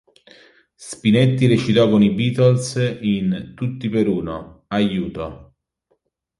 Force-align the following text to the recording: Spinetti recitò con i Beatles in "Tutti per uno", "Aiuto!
Spinetti 0.79 1.45
recitò 1.45 1.87
con 1.87 2.01
i 2.01 2.09
Beatles 2.09 2.97
in 3.01 3.51
"Tutti 3.55 3.87
per 3.87 4.07
uno", 4.07 4.63
"Aiuto! 4.69 5.53